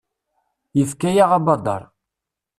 Yefka-yaɣ 0.77 1.31
abadaṛ. 1.37 1.81